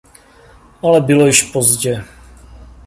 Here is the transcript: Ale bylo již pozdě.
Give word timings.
Ale 0.83 1.01
bylo 1.01 1.27
již 1.27 1.43
pozdě. 1.43 2.05